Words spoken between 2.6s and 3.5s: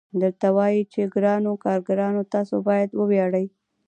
باید وویاړئ